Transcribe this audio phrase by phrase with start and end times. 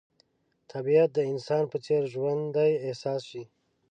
[0.71, 3.43] طبیعت د انسان په څېر ژوندی احساس شي.